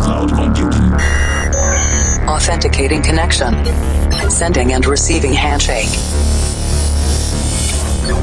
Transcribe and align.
cloud 0.00 0.30
computing. 0.32 0.92
Authenticating 2.28 3.02
connection. 3.02 3.54
Sending 4.30 4.72
and 4.72 4.86
receiving 4.86 5.32
handshake. 5.32 5.88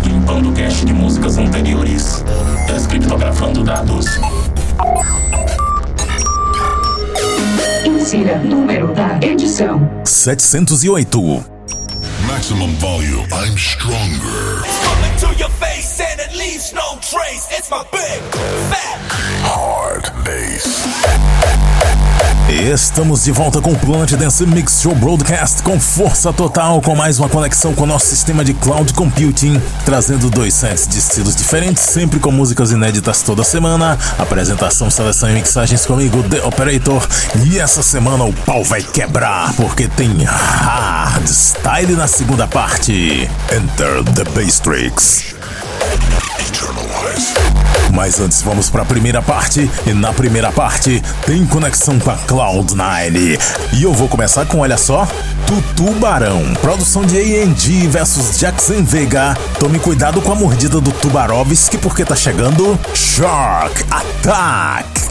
Limpando 0.03 0.51
cache 0.53 0.85
de 0.85 0.93
músicas 0.93 1.37
anteriores. 1.37 2.23
Descriptografando 2.67 3.63
dados. 3.63 4.05
Insira 7.85 8.37
número 8.39 8.93
da 8.93 9.19
edição: 9.21 9.89
708. 10.05 11.43
Maximum 12.27 12.73
volume. 12.75 13.27
I'm 13.31 13.57
stronger. 13.57 14.63
Coming 14.83 15.15
to 15.19 15.39
your 15.39 15.49
face 15.59 15.84
leaves 16.35 16.73
no 16.73 16.97
trace. 17.01 17.47
It's 17.51 17.69
my 17.69 17.83
big 17.91 18.21
fat 18.69 18.99
Hard 19.43 20.11
bass. 20.23 20.85
Estamos 22.49 23.23
de 23.23 23.31
volta 23.31 23.59
com 23.59 23.71
o 23.71 23.77
Planet 23.77 24.11
Dance 24.13 24.45
Mix 24.45 24.81
Show 24.81 24.93
Broadcast 24.95 25.63
com 25.63 25.79
força 25.79 26.31
total, 26.31 26.79
com 26.79 26.95
mais 26.95 27.19
uma 27.19 27.27
conexão 27.27 27.73
com 27.73 27.83
o 27.83 27.87
nosso 27.87 28.05
sistema 28.05 28.45
de 28.45 28.53
cloud 28.53 28.93
computing, 28.93 29.61
trazendo 29.83 30.29
dois 30.29 30.53
sets 30.53 30.87
de 30.87 30.99
estilos 30.99 31.35
diferentes, 31.35 31.83
sempre 31.83 32.19
com 32.19 32.31
músicas 32.31 32.71
inéditas 32.71 33.21
toda 33.23 33.43
semana. 33.43 33.97
Apresentação, 34.17 34.89
seleção 34.89 35.29
e 35.29 35.33
mixagens 35.33 35.85
comigo, 35.85 36.21
The 36.23 36.43
Operator. 36.43 37.07
E 37.45 37.59
essa 37.59 37.81
semana 37.81 38.23
o 38.23 38.33
pau 38.33 38.63
vai 38.63 38.81
quebrar, 38.81 39.53
porque 39.55 39.87
tem 39.87 40.23
Hard 40.23 41.27
Style 41.27 41.95
na 41.95 42.07
segunda 42.07 42.47
parte. 42.47 43.29
Enter 43.51 44.03
the 44.13 44.23
Bass 44.31 44.59
Tricks. 44.59 45.34
Mas 47.93 48.19
antes 48.19 48.41
vamos 48.41 48.69
para 48.69 48.81
a 48.81 48.85
primeira 48.85 49.21
parte 49.21 49.69
e 49.85 49.93
na 49.93 50.11
primeira 50.11 50.51
parte 50.51 51.01
tem 51.25 51.45
conexão 51.45 51.97
com 51.99 52.11
a 52.11 52.17
Cloud9. 52.17 53.39
E 53.73 53.83
eu 53.83 53.93
vou 53.93 54.07
começar 54.07 54.45
com, 54.45 54.59
olha 54.59 54.77
só, 54.77 55.07
Tutubarão, 55.47 56.41
produção 56.61 57.05
de 57.05 57.17
ANG 57.17 57.87
versus 57.87 58.37
Jackson 58.37 58.83
Vega. 58.83 59.37
Tome 59.59 59.79
cuidado 59.79 60.21
com 60.21 60.31
a 60.31 60.35
mordida 60.35 60.81
do 60.81 60.91
Tubarovski 60.91 61.77
porque 61.77 62.03
tá 62.03 62.15
chegando 62.15 62.77
Shark 62.93 63.85
Attack. 63.89 65.05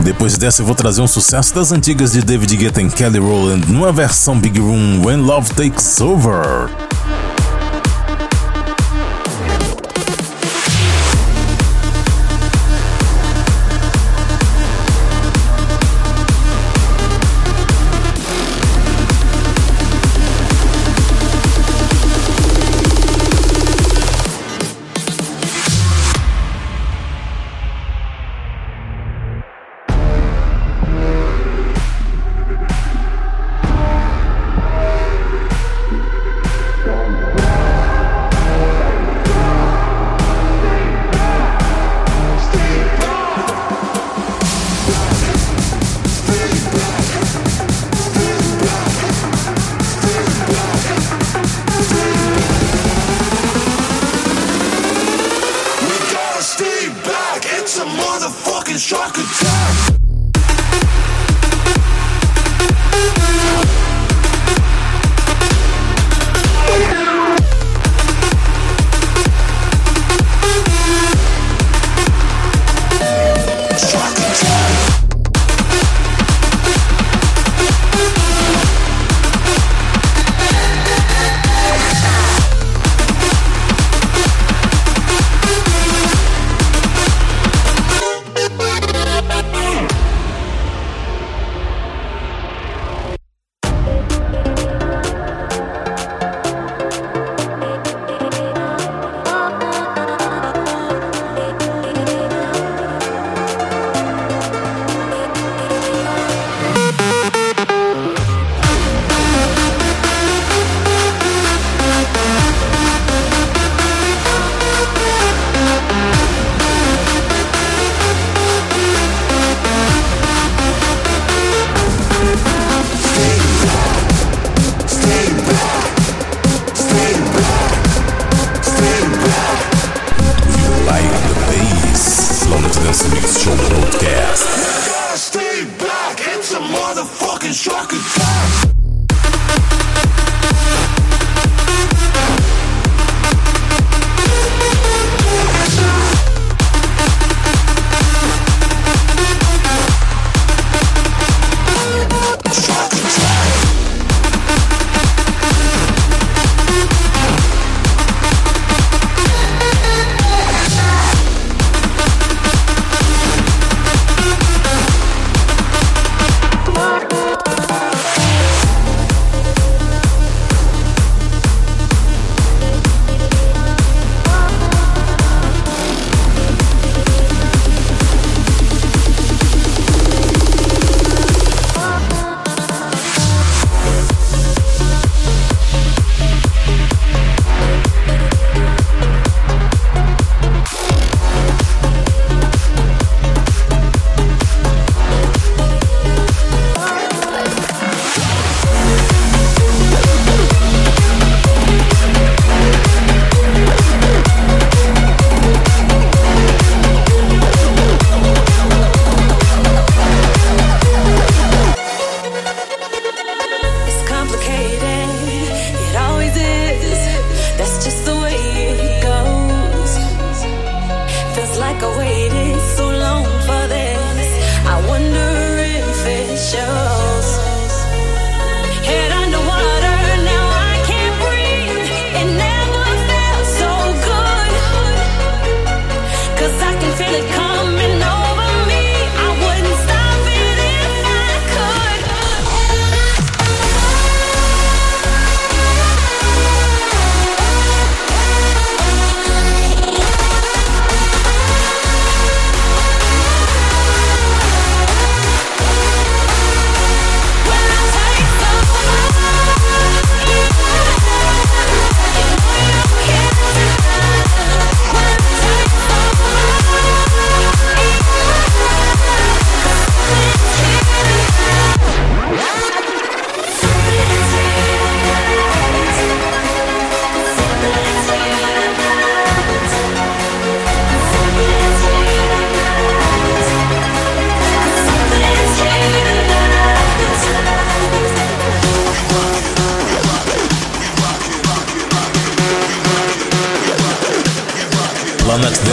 Depois 0.00 0.36
dessa 0.36 0.62
eu 0.62 0.66
vou 0.66 0.74
trazer 0.74 1.00
um 1.00 1.06
sucesso 1.06 1.54
das 1.54 1.70
antigas 1.70 2.12
de 2.12 2.22
David 2.22 2.56
Guetta 2.56 2.82
e 2.82 2.90
Kelly 2.90 3.18
Rowland 3.18 3.70
numa 3.70 3.92
versão 3.92 4.38
Big 4.38 4.58
Room 4.58 5.04
When 5.04 5.18
Love 5.18 5.50
Takes 5.54 6.00
Over. 6.00 6.68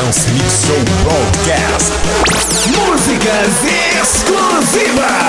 Mix 0.09 0.65
Show 0.65 0.75
Broadcast. 1.03 1.93
Músicas 2.75 3.63
exclusivas. 3.93 5.28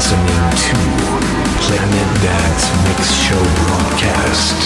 listening 0.00 0.50
to 0.56 0.76
Planet 1.60 2.22
Dance 2.22 2.64
Mix 2.84 3.12
Show 3.12 3.42
Broadcast 3.66 4.56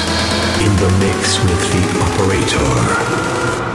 in 0.62 0.76
the 0.76 0.90
mix 1.00 1.42
with 1.42 1.72
the 1.72 1.82
operator. 2.04 3.73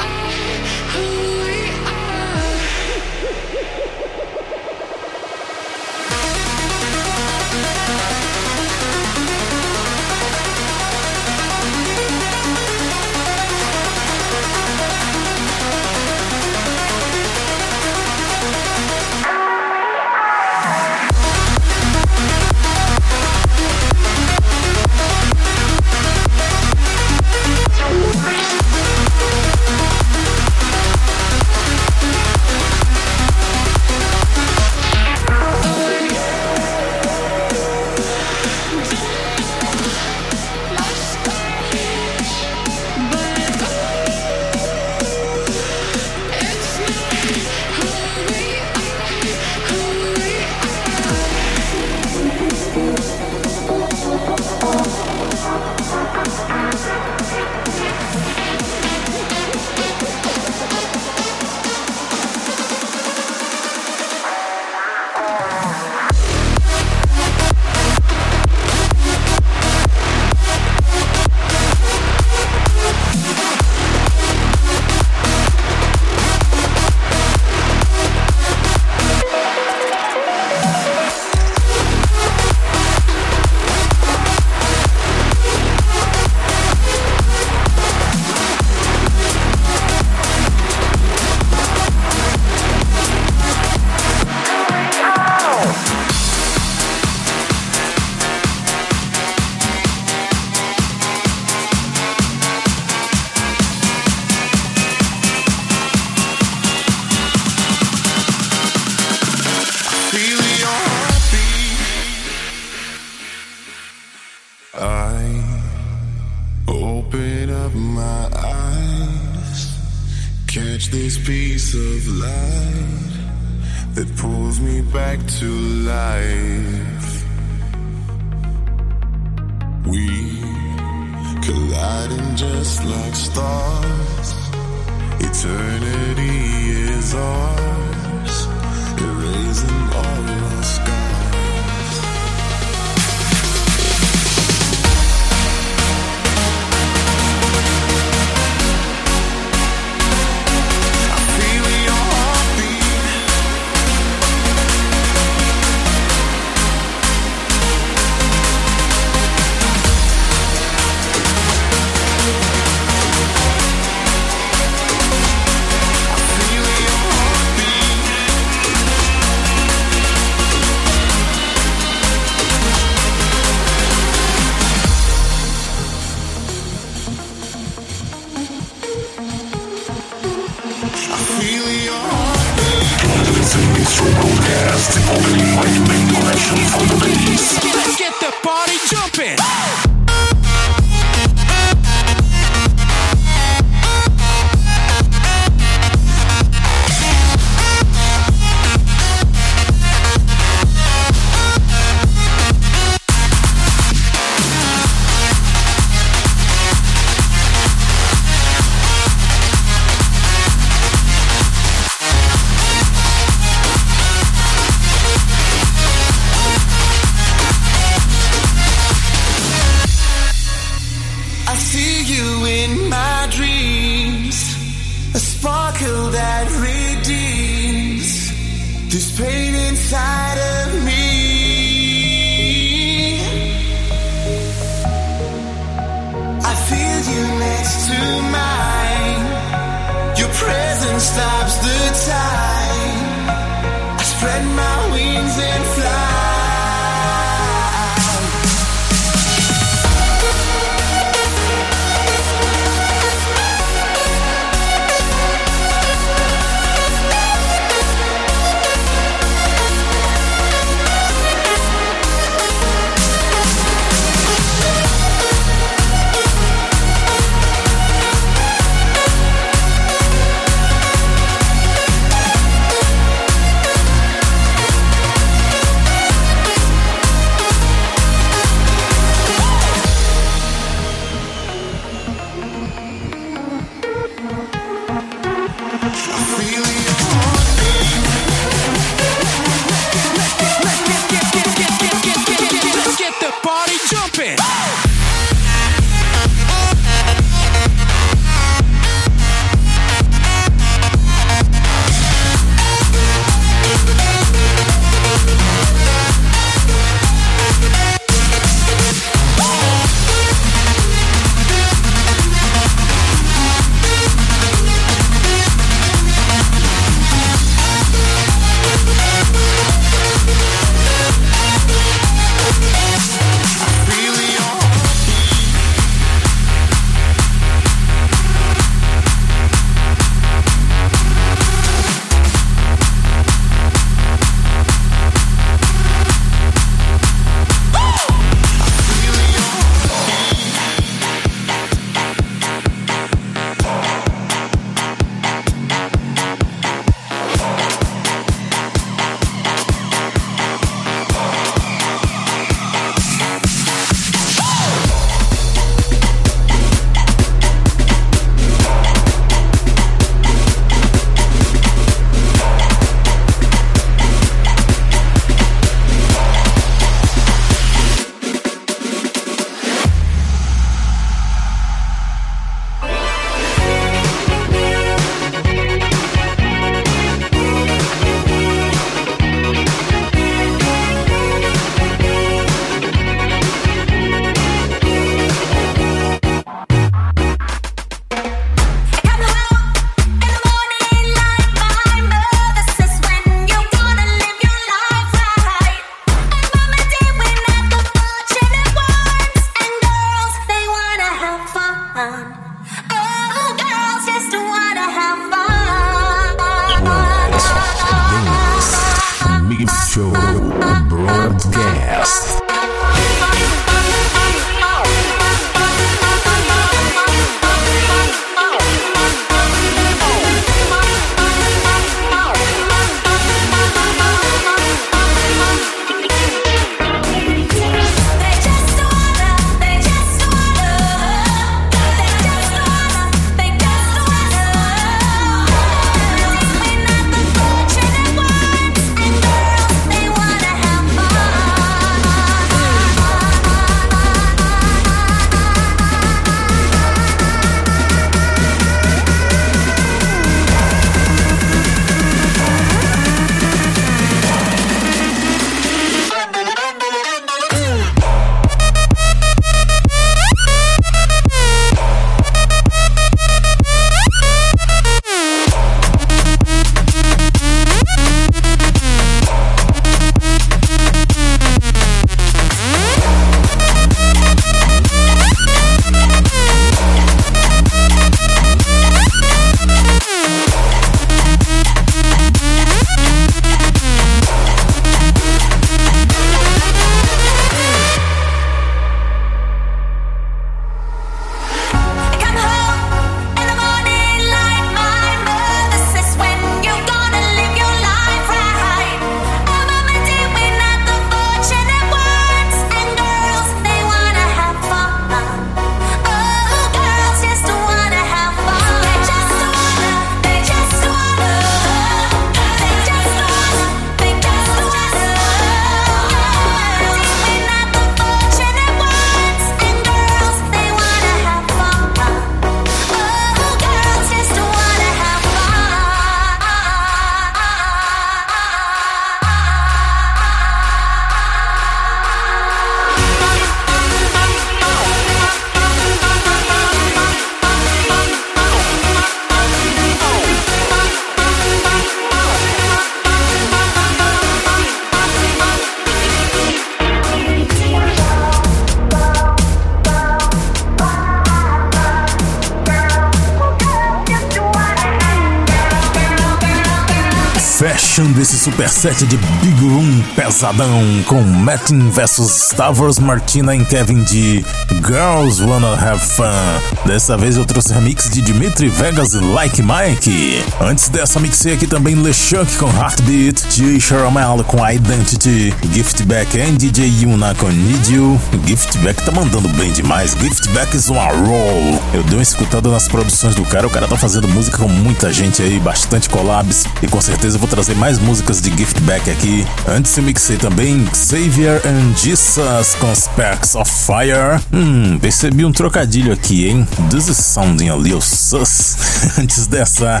Superset 558.42 559.06
de 559.06 559.16
Big 559.16 559.60
Room 559.60 560.02
pesadão 560.16 560.82
com 561.06 561.22
Metin 561.22 561.90
vs 561.90 562.48
Stavros 562.50 562.98
Martina 562.98 563.54
e 563.54 563.64
Kevin 563.64 564.02
de 564.02 564.44
Girls 564.84 565.40
Wanna 565.44 565.74
Have 565.74 566.04
Fun. 566.04 566.84
Dessa 566.84 567.16
vez 567.16 567.36
eu 567.36 567.44
trouxe 567.44 567.72
remix 567.72 568.10
de 568.10 568.20
Dimitri 568.20 568.68
Vegas 568.68 569.14
e 569.14 569.18
Like 569.18 569.62
Mike. 569.62 570.44
Antes 570.60 570.88
dessa 570.88 571.20
mixei 571.20 571.54
aqui 571.54 571.68
também 571.68 571.94
LeChuck 571.94 572.56
com 572.56 572.66
Heartbeat, 572.66 573.44
Jay 573.48 573.80
Sharamel 573.80 574.42
com 574.42 574.68
Identity, 574.68 575.54
Giftback 575.72 576.36
e 576.36 576.50
DJ 576.50 576.88
Yuna 577.02 577.36
com 577.36 577.48
Need 577.48 577.94
You. 577.94 578.20
Giftback 578.44 579.04
tá 579.04 579.12
mandando 579.12 579.48
bem 579.50 579.70
demais, 579.70 580.16
Giftback 580.20 580.76
is 580.76 580.90
on 580.90 580.98
a 580.98 581.12
roll. 581.12 581.80
Eu 581.94 582.02
dei 582.02 582.16
uma 582.16 582.22
escutada 582.22 582.68
nas 582.68 582.88
produções 582.88 583.36
do 583.36 583.44
cara, 583.44 583.68
o 583.68 583.70
cara 583.70 583.86
tá 583.86 583.96
fazendo 583.96 584.26
música 584.26 584.58
com 584.58 584.68
muita 584.68 585.12
gente 585.12 585.40
aí, 585.40 585.60
bastante 585.60 586.10
collabs 586.10 586.64
e 586.82 586.88
com 586.88 587.00
certeza 587.00 587.38
vou 587.38 587.46
trazer 587.46 587.76
mais 587.76 588.00
músicas 588.00 588.31
de 588.40 588.50
Gift 588.56 588.80
Back 588.82 589.10
aqui. 589.10 589.46
Antes 589.68 589.96
eu 589.96 590.02
mixei 590.02 590.36
também 590.36 590.86
Xavier 590.94 591.60
and 591.66 591.96
Jesus 591.96 592.74
com 592.78 592.94
Sparks 592.94 593.54
of 593.54 593.70
Fire. 593.70 594.40
Hum, 594.52 594.98
percebi 595.00 595.44
um 595.44 595.52
trocadilho 595.52 596.12
aqui, 596.12 596.48
hein? 596.48 596.66
This 596.90 597.08
is 597.08 597.18
sounding 597.18 597.68
a 597.68 597.76
little 597.76 598.00
sus. 598.00 598.76
Antes 599.18 599.46
dessa, 599.46 600.00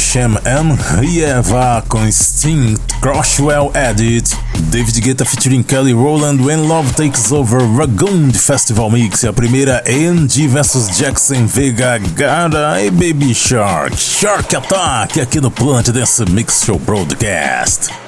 Shem 0.00 0.36
and 0.44 0.76
Rieva 0.98 1.82
com 1.88 2.10
Sting, 2.10 2.76
Crosswell 3.00 3.72
Edit, 3.74 4.36
David 4.70 5.00
Guetta 5.00 5.24
featuring 5.24 5.62
Kelly 5.62 5.92
Rowland, 5.92 6.40
When 6.44 6.68
Love 6.68 6.92
Takes 6.94 7.30
Over, 7.32 7.62
Ragoon 7.76 8.32
Festival 8.32 8.90
Mix, 8.90 9.22
e 9.22 9.28
a 9.28 9.32
primeira 9.32 9.82
AMG 9.86 10.48
vs 10.48 10.96
Jackson 10.98 11.46
Vega, 11.46 11.98
Gara 12.14 12.82
e 12.82 12.90
Baby 12.90 13.34
Shark, 13.34 13.96
Shark 13.96 14.54
Attack 14.54 15.20
aqui 15.20 15.40
no 15.40 15.50
Plant 15.50 15.90
Dance 15.90 16.24
Mix 16.30 16.64
Show 16.64 16.78
Broadcast. 16.78 18.03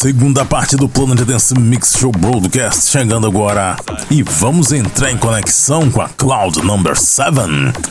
Segunda 0.00 0.44
parte 0.44 0.76
do 0.76 0.88
Planet 0.88 1.26
Dance 1.26 1.58
Mix 1.58 1.96
Show 1.98 2.12
Broadcast 2.12 2.88
chegando 2.88 3.26
agora. 3.26 3.76
E 4.08 4.22
vamos 4.22 4.70
entrar 4.70 5.10
em 5.10 5.16
conexão 5.16 5.90
com 5.90 6.00
a 6.00 6.08
Cloud 6.08 6.62
Number 6.62 6.96
7. 6.96 7.32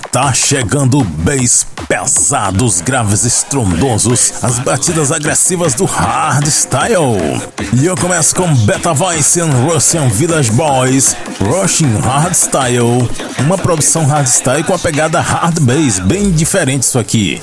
Tá 0.09 0.31
chegando 0.31 1.03
bass 1.03 1.67
pesados, 1.85 2.79
graves 2.79 3.25
estrondosos, 3.25 4.41
as 4.41 4.57
batidas 4.59 5.11
agressivas 5.11 5.73
do 5.73 5.83
hardstyle. 5.83 7.41
E 7.73 7.85
eu 7.85 7.97
começo 7.97 8.33
com 8.33 8.55
Beta 8.65 8.93
Voice 8.93 9.41
and 9.41 9.51
Russian 9.65 10.07
Village 10.07 10.51
Boys, 10.51 11.13
Rushing 11.41 11.93
Hardstyle. 11.99 13.09
Uma 13.37 13.57
produção 13.57 14.05
hardstyle 14.05 14.63
com 14.63 14.73
a 14.73 14.79
pegada 14.79 15.19
hard 15.19 15.59
bass, 15.59 15.99
bem 15.99 16.31
diferente 16.31 16.83
isso 16.83 16.97
aqui. 16.97 17.41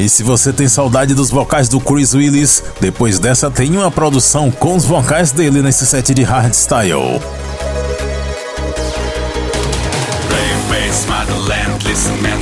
E 0.00 0.08
se 0.08 0.22
você 0.22 0.50
tem 0.50 0.66
saudade 0.66 1.12
dos 1.12 1.28
vocais 1.28 1.68
do 1.68 1.78
Chris 1.78 2.14
Willis, 2.14 2.62
depois 2.80 3.18
dessa 3.18 3.50
tem 3.50 3.76
uma 3.76 3.90
produção 3.90 4.50
com 4.50 4.74
os 4.74 4.86
vocais 4.86 5.30
dele 5.30 5.60
nesse 5.60 5.84
set 5.84 6.14
de 6.14 6.22
hardstyle. 6.22 7.20
Motherland, 11.06 11.84
listen 11.84 12.16
man, 12.22 12.40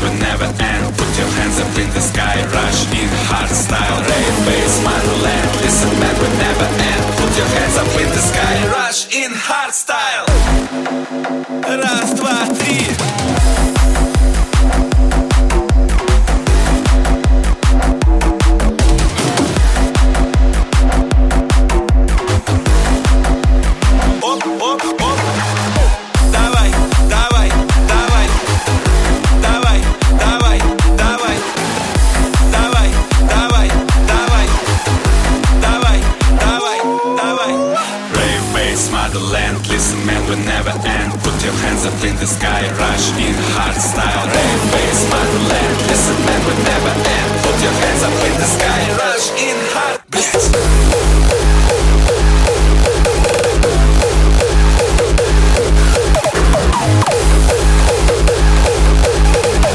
in 42.05 42.17
the 42.17 42.27
sky, 42.27 42.63
rush 42.79 43.11
in 43.19 43.35
hard 43.55 43.75
style. 43.75 44.27
Rave 44.27 44.73
base, 44.73 45.03
motherland, 45.11 45.77
listen 45.89 46.19
man, 46.27 46.41
we 46.47 46.55
never 46.63 46.93
end. 46.95 47.31
Put 47.43 47.57
your 47.63 47.75
hands 47.83 48.03
up 48.07 48.15
in 48.29 48.35
the 48.39 48.49
sky, 48.55 48.81
rush 49.03 49.29
in 49.35 49.57
hard. 49.75 49.99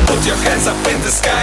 Put 0.08 0.22
your 0.26 0.38
hands 0.38 0.68
up 0.68 0.80
in 0.88 1.02
the 1.02 1.12
sky, 1.12 1.43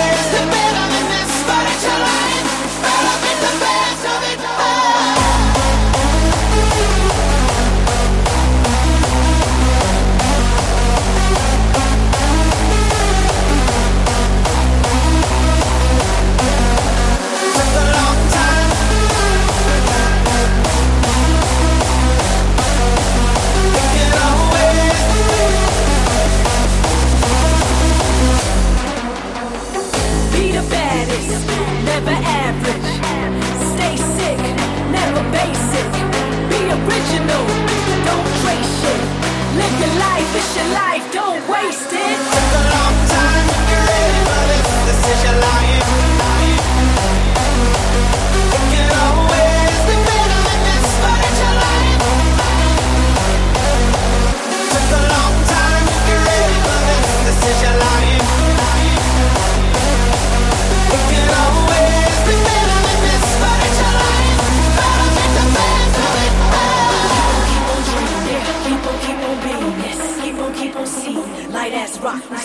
basic. 35.41 35.87
Be 36.49 36.59
original. 36.77 37.43
Don't 38.07 38.29
trace 38.41 38.71
shit. 38.81 39.01
Live 39.57 39.75
your 39.83 39.93
life. 40.05 40.29
It's 40.39 40.51
your 40.57 40.69
life. 40.81 41.03
Don't 41.11 41.41
waste 41.49 41.91
it. 42.05 42.17
Took 42.35 42.51
a 42.59 42.63
long 42.75 42.95
time 43.15 43.45
to 43.49 43.59
get 43.69 43.81
ready, 43.89 44.19
but 44.29 44.85
this 44.87 45.01
is 45.11 45.19
your 45.25 45.37
life. 45.41 45.70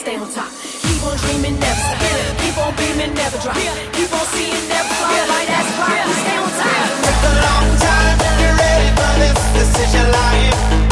stay 0.07 0.17
on 0.17 0.31
top. 0.31 0.53
Keep 0.87 1.03
on 1.03 1.17
dreaming, 1.19 1.59
never 1.59 1.83
stop. 1.83 2.39
Keep 2.39 2.59
on 2.63 2.73
beaming, 2.77 3.13
never 3.15 3.39
drop. 3.39 3.57
Keep 3.57 4.13
on 4.15 4.27
seeing, 4.31 4.69
never 4.69 4.95
stop. 4.95 5.29
Like 5.35 5.49
that's 5.51 5.71
why 5.79 5.99
we 6.07 6.15
stay 6.23 6.39
on 6.39 6.51
top. 6.63 6.87
Took 7.07 7.23
a 7.27 7.35
long 7.47 7.69
time, 7.83 8.17
you're 8.39 8.55
ready 8.55 8.91
for 8.99 9.13
this. 9.19 9.39
This 9.57 9.71
is 9.83 9.95
your 9.95 10.09
life. 10.09 10.86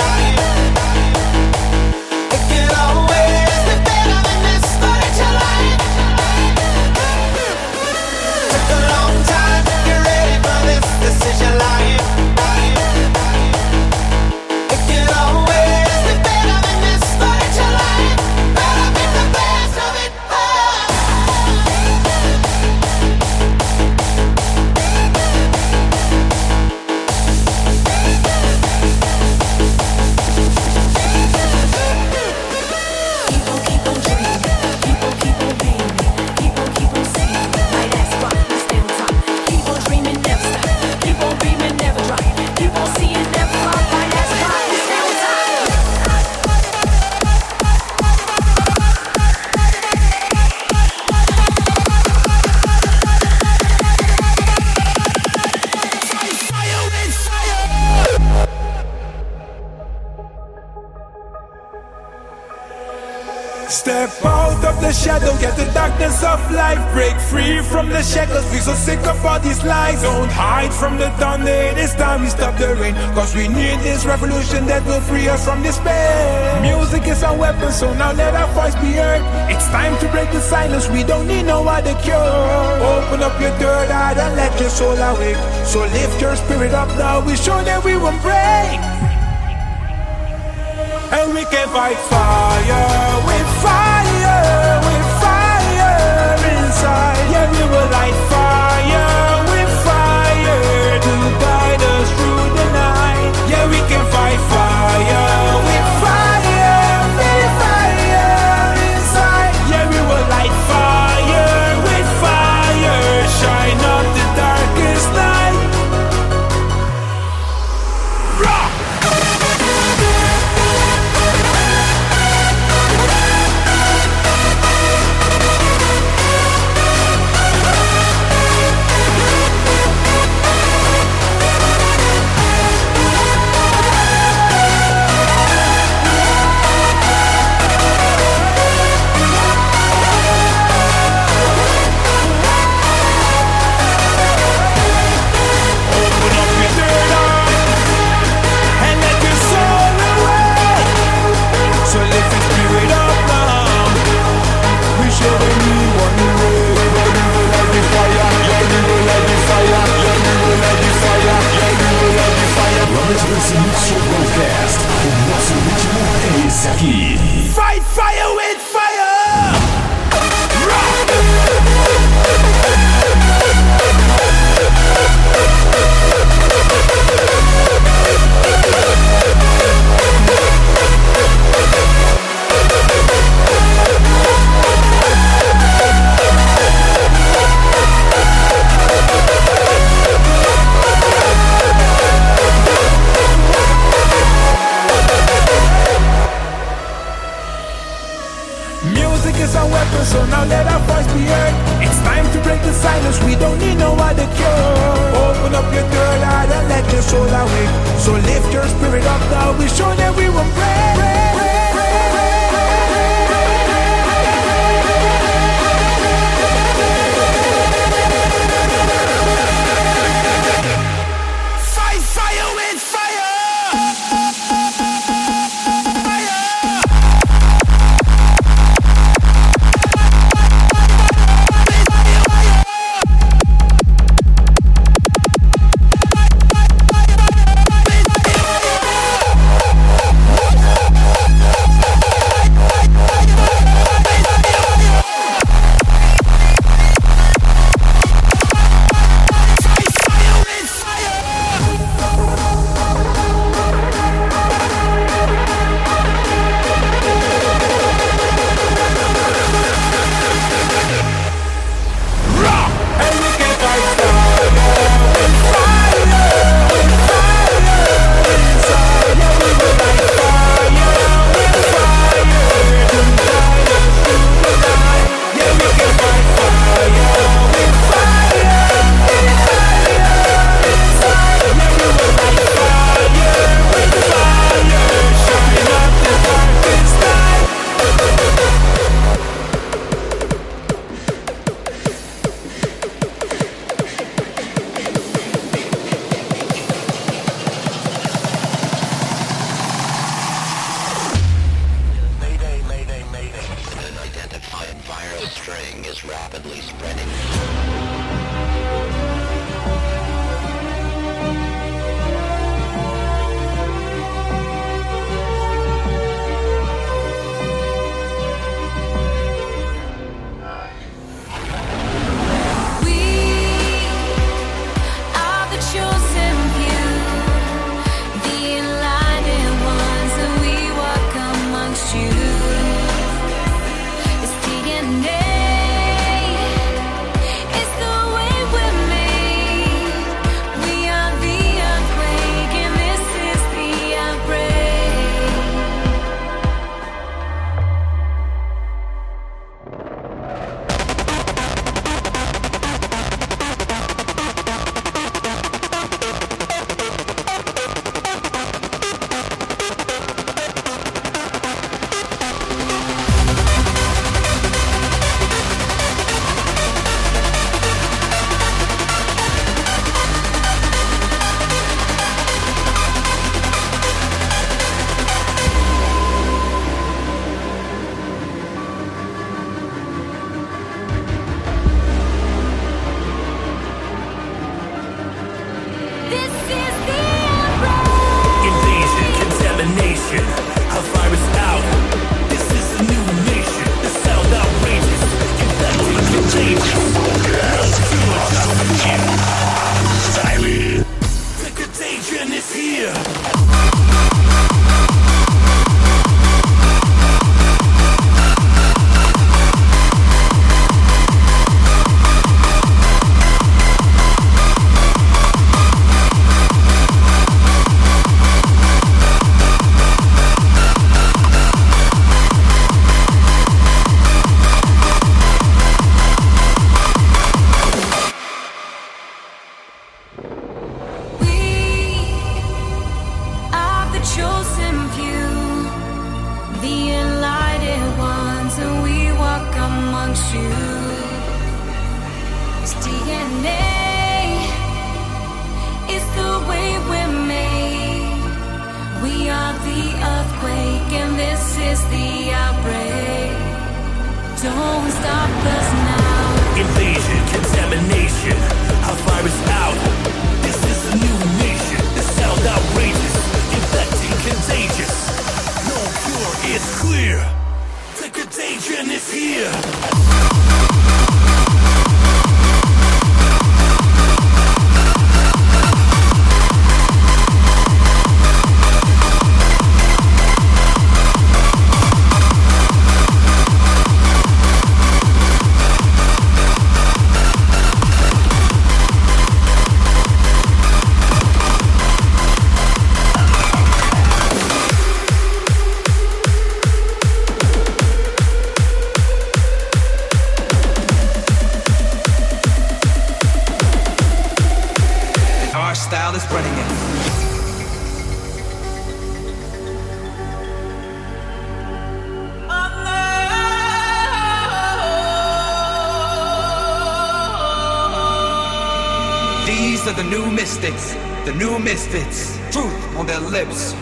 Misfits. 521.65 522.39
Truth 522.53 522.97
on 522.97 523.07
their 523.07 523.21
lips, 523.21 523.75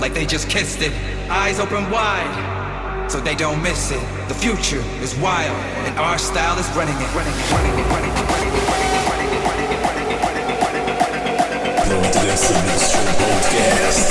like 0.00 0.12
they 0.12 0.26
just 0.26 0.50
kissed 0.50 0.82
it. 0.82 0.92
Eyes 1.30 1.60
open 1.60 1.88
wide, 1.90 3.06
so 3.08 3.20
they 3.20 3.36
don't 3.36 3.62
miss 3.62 3.92
it. 3.92 4.02
The 4.28 4.34
future 4.34 4.82
is 5.00 5.14
wild, 5.16 5.56
and 5.86 5.96
our 5.98 6.18
style 6.18 6.58
is 6.58 6.68
running 6.76 6.96
it. 6.96 7.14
Running 7.14 7.32
it, 7.32 7.50
running 7.52 7.78
it, 7.78 7.86
running 7.86 8.10
it, 8.10 8.26
running 8.26 8.50
it, 8.50 8.66
running 8.66 9.30
it, 9.30 9.42
running 9.46 9.70
it, 9.70 9.80
running 9.86 10.10
it, 10.10 10.10
running 10.10 10.10
it, 10.10 10.20
running 10.20 10.50
it, 10.50 10.50
running 10.50 10.50
it, 10.50 10.58
running 10.60 10.82
it, 10.82 10.98
running 10.98 11.22
it. 11.24 11.80
Pronto, 11.86 12.20
dessa 12.26 12.54
Mix 12.66 12.90
Show 12.90 13.04
Podcast. 13.22 14.10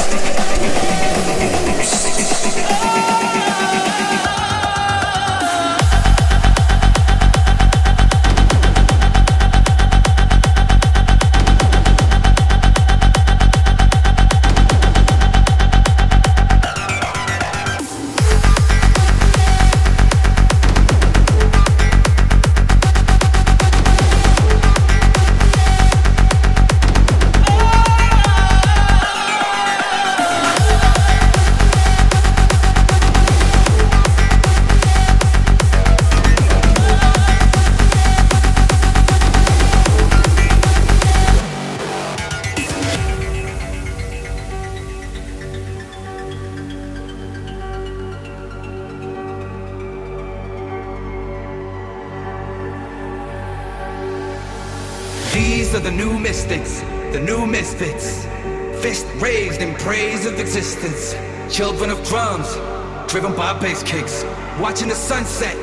Bass 63.60 63.84
kicks. 63.84 64.24
Watching 64.60 64.88
the 64.88 64.96
sunset. 64.96 65.56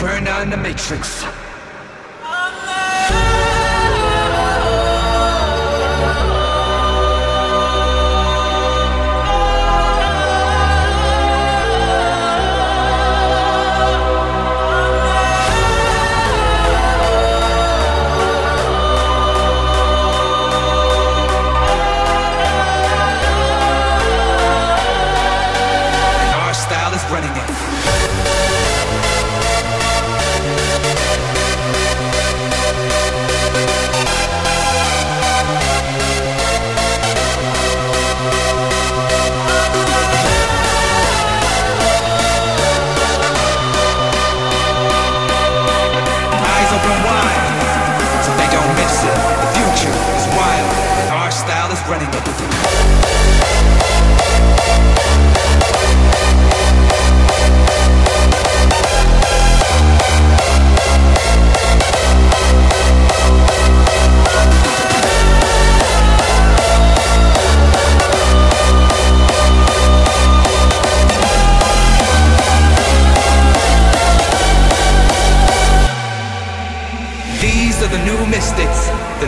Burn 0.00 0.26
in 0.42 0.50
the 0.50 0.56
matrix. 0.56 1.24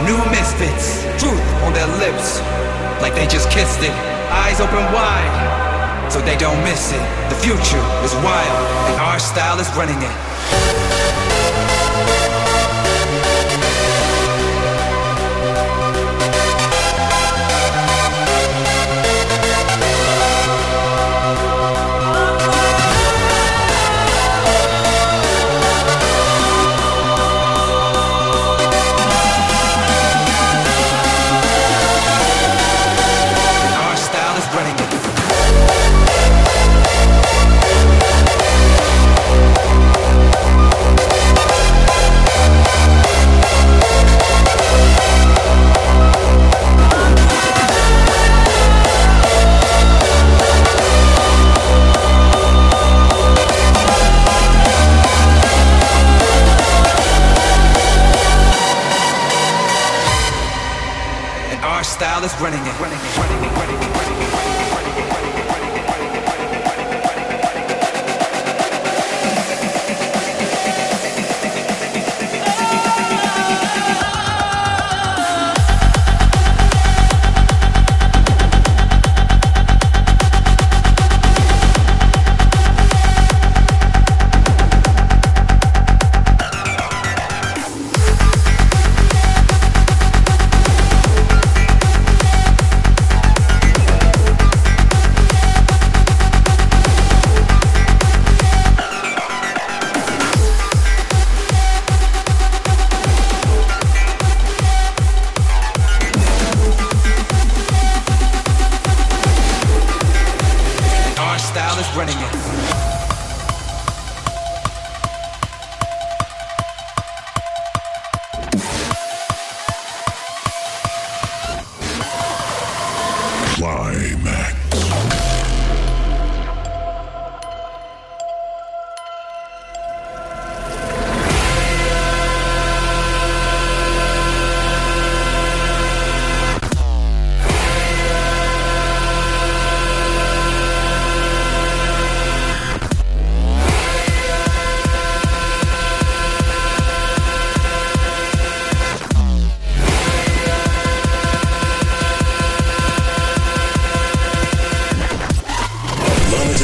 New 0.09 0.17
misfits. 0.33 1.05
Truth 1.21 1.45
on 1.69 1.77
their 1.77 1.87
lips, 2.01 2.41
like 3.05 3.13
they 3.13 3.29
just 3.29 3.53
kissed 3.53 3.85
it. 3.85 3.93
Eyes 4.33 4.59
open 4.61 4.81
wide, 4.97 6.09
so 6.09 6.21
they 6.25 6.37
don't 6.41 6.57
miss 6.65 6.93
it. 6.97 7.05
The 7.29 7.39
future 7.45 7.85
is 8.01 8.13
wild, 8.25 8.65
and 8.89 8.97
our 9.05 9.19
style 9.21 9.61
is 9.61 9.69
running 9.77 10.01
it. 10.01 10.17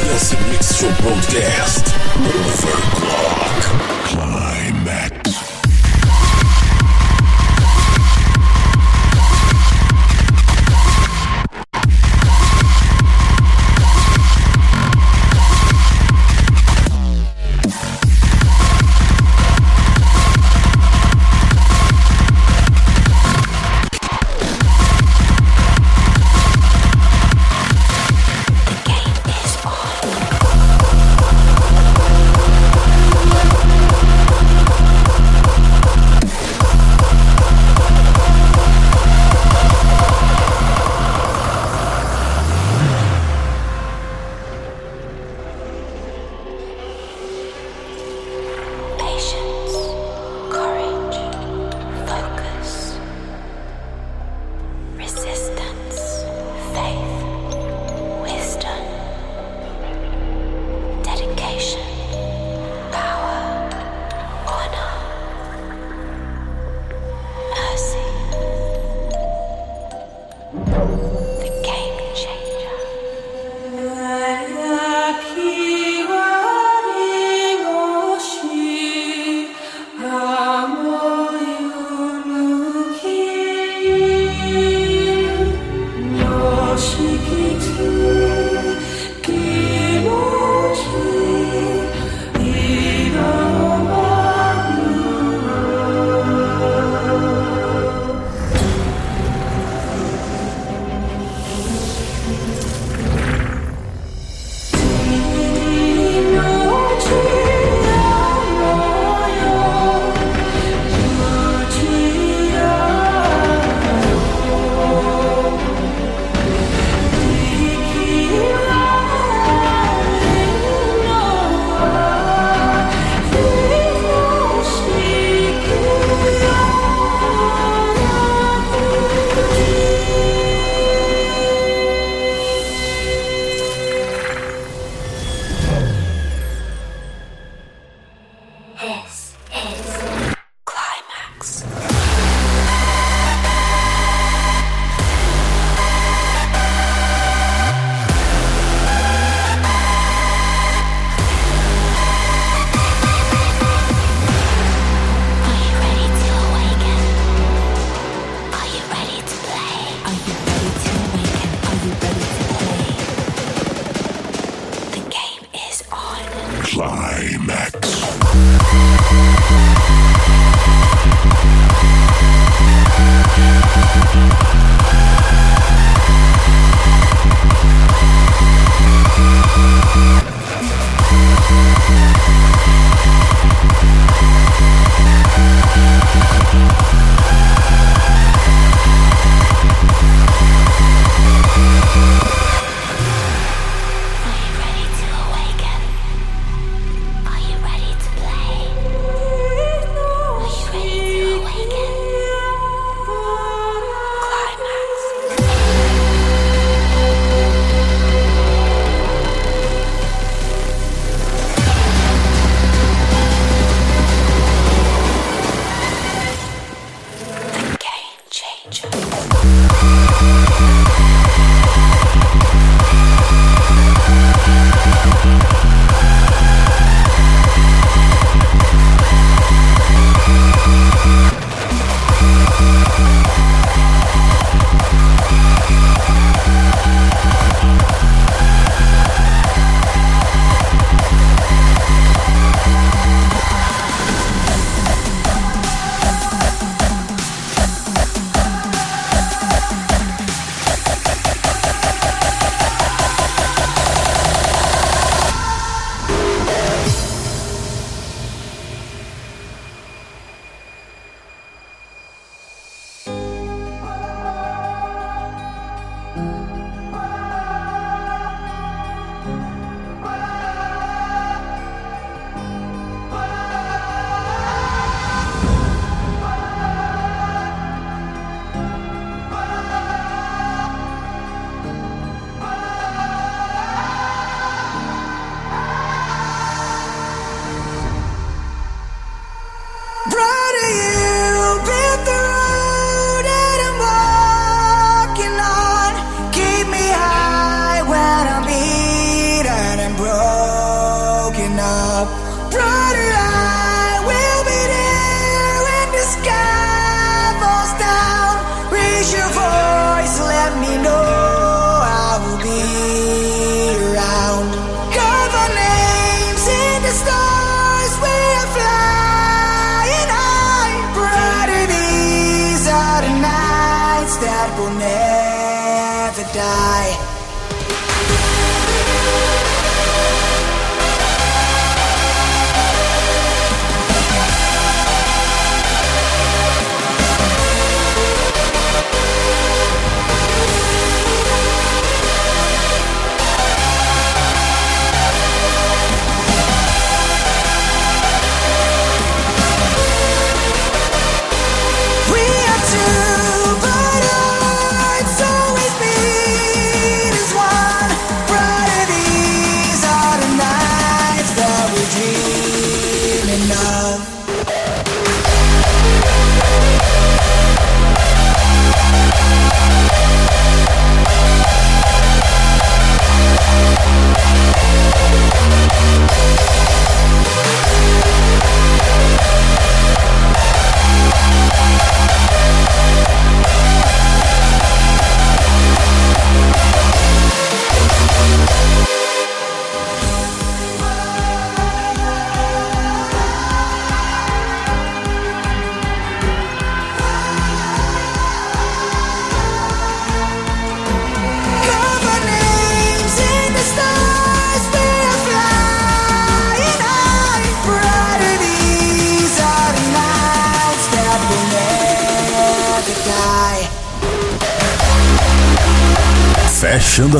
Dance 0.05 0.35
Mix 0.51 0.75
Show 0.75 0.91
Broadcast. 1.01 1.87
Overclock. 2.15 3.94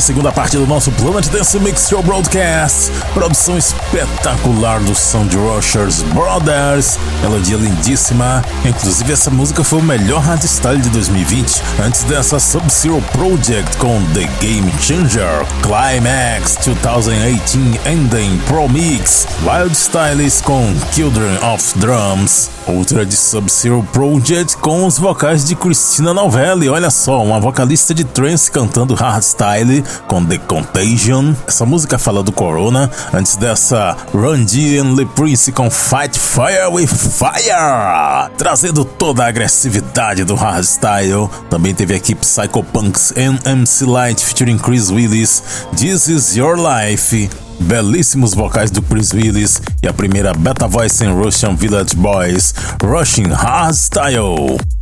Segunda 0.06 0.32
parte 0.32 0.56
do 0.56 0.68
nosso 0.68 0.92
Planet 0.92 1.28
Dance 1.30 1.60
Mix 1.60 1.90
Show 1.90 2.04
Broadcast. 2.04 2.92
Produção 3.12 3.58
espetacular 3.58 4.80
do 4.82 4.94
Sound 4.94 5.36
Rushers 5.36 6.04
Brothers. 6.14 7.00
Melodia 7.24 7.58
lindíssima. 7.58 8.44
Inclusive, 8.64 9.12
essa 9.12 9.32
música 9.32 9.64
foi 9.64 9.80
o 9.80 9.82
melhor 9.82 10.22
hardstyle 10.22 10.80
de 10.80 10.90
2020. 10.92 11.60
Antes 11.84 12.04
dessa, 12.04 12.38
Sub-Zero 12.40 13.04
Project 13.14 13.78
com 13.78 14.00
The 14.14 14.30
Game 14.40 14.72
Changer. 14.80 15.44
Climax 15.64 16.56
2018 16.64 17.90
Ending 17.90 18.38
Pro 18.46 18.70
Mix. 18.70 19.28
Wild 19.42 19.76
Styles 19.76 20.40
com 20.42 20.72
Children 20.94 21.40
of 21.52 21.80
Drums. 21.80 22.52
Outra 22.68 23.06
de 23.06 23.16
Sub-Zero 23.16 23.88
Project 23.92 24.58
com 24.58 24.86
os 24.86 25.00
vocais 25.00 25.46
de 25.46 25.56
Christina 25.56 26.14
Novelli. 26.14 26.70
Olha 26.70 26.92
só, 26.92 27.24
uma 27.24 27.40
vocalista 27.40 27.94
de 27.94 28.04
trance 28.04 28.52
cantando 28.52 28.94
hardstyle 28.94 29.84
com 30.08 30.26
The 30.26 30.38
Contagion. 30.38 31.34
Essa 31.48 31.66
música 31.66 31.98
fala 31.98 32.24
do 32.24 32.32
Corona. 32.32 32.90
Antes 33.14 33.36
dessa, 33.36 33.96
Randy 34.14 34.80
and 34.80 34.96
Le 34.96 35.06
Prince 35.06 35.52
com 35.52 35.70
Fight 35.70 36.18
Fire 36.18 36.68
with 36.72 36.88
Fire. 36.88 38.32
Trazendo 38.38 38.86
toda 38.86 39.24
a 39.24 39.28
agressividade 39.28 40.24
do 40.24 40.36
hardstyle. 40.36 41.30
Também 41.50 41.74
teve 41.74 41.96
aqui 41.96 42.16
Psychopunks 42.16 43.14
and 43.18 43.40
MC 43.46 43.86
Light 43.86 44.24
featuring 44.24 44.58
Chris 44.58 44.90
Willis. 44.90 45.44
This 45.78 46.08
is 46.08 46.36
Your 46.36 46.58
Life. 46.58 47.30
Belíssimos 47.60 48.34
vocais 48.34 48.70
do 48.70 48.82
Chris 48.82 49.14
Willis 49.14 49.62
e 49.82 49.88
a 49.88 49.94
primeira 49.94 50.34
beta 50.34 50.68
voice 50.68 51.04
em 51.04 51.14
Russian 51.14 51.56
Village 51.56 51.96
Boys, 51.96 52.54
Russian 52.84 53.34
Hardstyle. 53.34 54.75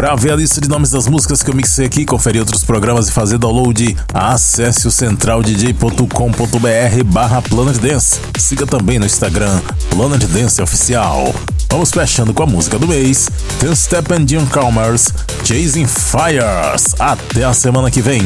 Para 0.00 0.16
ver 0.16 0.32
a 0.32 0.36
lista 0.36 0.62
de 0.62 0.66
nomes 0.66 0.90
das 0.90 1.06
músicas 1.06 1.42
que 1.42 1.50
eu 1.50 1.54
mixei 1.54 1.84
aqui, 1.84 2.06
conferir 2.06 2.40
outros 2.40 2.64
programas 2.64 3.10
e 3.10 3.12
fazer 3.12 3.36
download, 3.36 3.94
acesse 4.14 4.88
o 4.88 4.90
centraldj.com.br 4.90 7.04
barra 7.04 7.42
Planet 7.42 7.76
Dance. 7.76 8.18
Siga 8.38 8.66
também 8.66 8.98
no 8.98 9.04
Instagram 9.04 9.60
Planet 9.90 10.24
Dance 10.24 10.62
Oficial. 10.62 11.34
Vamos 11.70 11.90
fechando 11.90 12.32
com 12.32 12.42
a 12.42 12.46
música 12.46 12.78
do 12.78 12.88
mês, 12.88 13.28
Ten 13.58 13.76
Step 13.76 14.10
and 14.14 14.26
Jim 14.26 14.46
Calmers, 14.46 15.12
Chasing 15.44 15.86
Fires. 15.86 16.94
Até 16.98 17.44
a 17.44 17.52
semana 17.52 17.90
que 17.90 18.00
vem. 18.00 18.22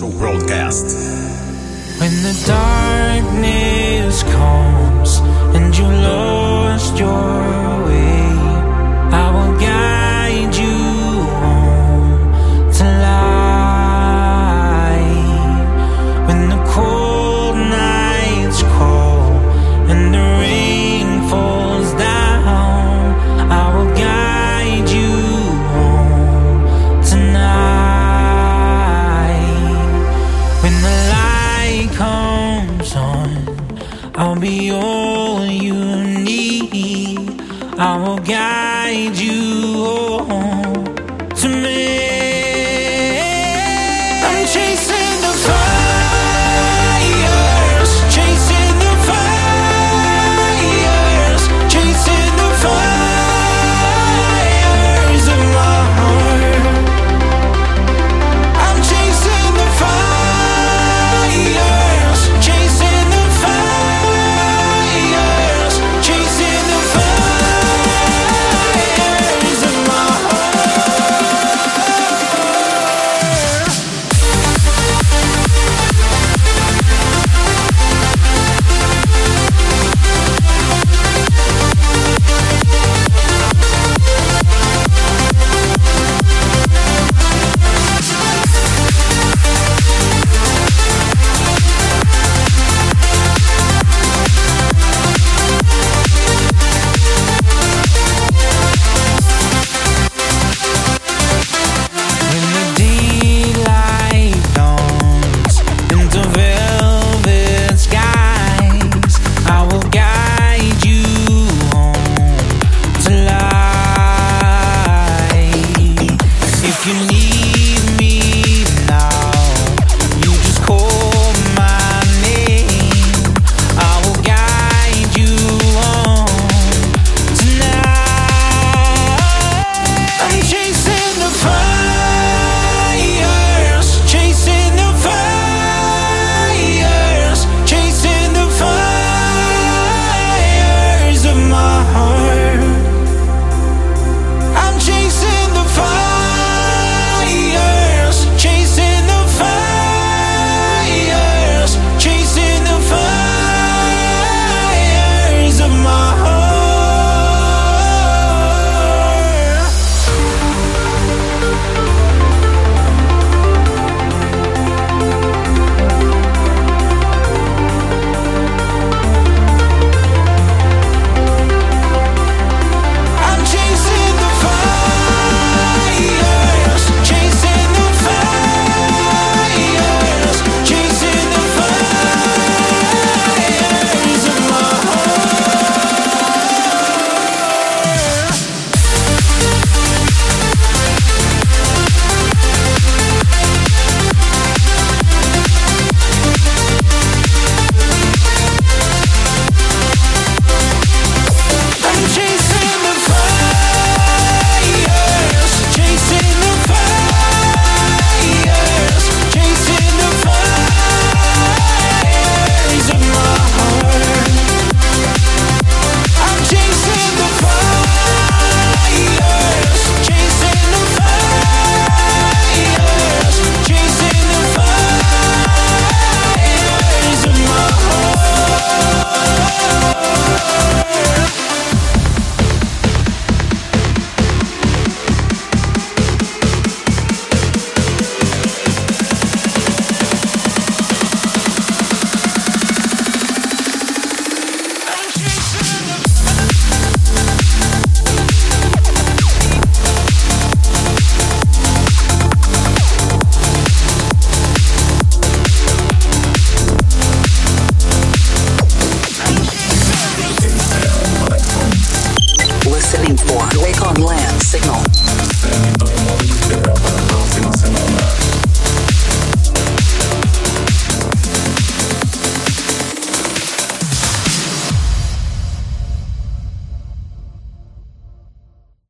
Planet 0.00 0.18
Dance 0.18 0.31